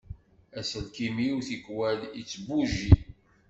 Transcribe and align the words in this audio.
Aselkim-iw 0.59 1.37
tikwal 1.47 1.99
ittbugi. 2.21 2.91